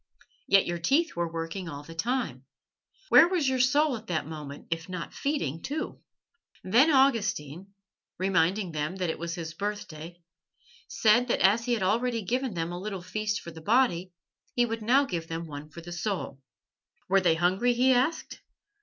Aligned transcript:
Yet 0.47 0.65
your 0.65 0.79
teeth 0.79 1.15
were 1.15 1.31
working 1.31 1.69
all 1.69 1.83
the 1.83 1.93
time. 1.93 2.45
Where 3.09 3.27
was 3.27 3.47
your 3.47 3.59
soul 3.59 3.95
at 3.95 4.07
that 4.07 4.25
moment 4.25 4.65
if 4.71 4.89
not 4.89 5.13
feeding 5.13 5.61
too?" 5.61 6.01
Then 6.63 6.89
Augustine, 6.89 7.73
reminding 8.17 8.71
them 8.71 8.95
that 8.95 9.11
it 9.11 9.19
was 9.19 9.35
his 9.35 9.53
birthday, 9.53 10.19
said 10.87 11.27
that 11.27 11.41
as 11.41 11.65
he 11.65 11.73
had 11.75 11.83
already 11.83 12.23
given 12.23 12.55
them 12.55 12.71
a 12.71 12.81
little 12.81 13.03
feast 13.03 13.41
for 13.41 13.51
the 13.51 13.61
body, 13.61 14.11
he 14.55 14.65
would 14.65 14.81
now 14.81 15.05
give 15.05 15.27
them 15.27 15.45
one 15.45 15.69
for 15.69 15.81
the 15.81 15.91
soul. 15.91 16.39
Were 17.07 17.21
they 17.21 17.35
hungry? 17.35 17.73
he 17.75 17.93
asked. 17.93 18.41